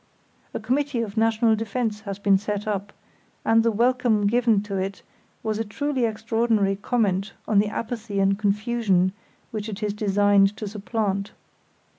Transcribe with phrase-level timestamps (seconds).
[0.55, 2.91] A Committee of National Defence has been set up,
[3.45, 5.03] and the welcome given to it
[5.43, 9.11] was a truly extraordinary comment on the apathy and confusion
[9.51, 11.33] which it is designed to supplant.